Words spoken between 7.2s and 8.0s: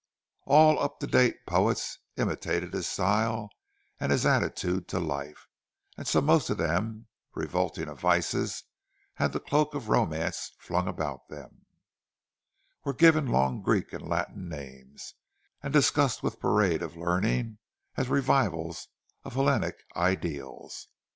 revolting of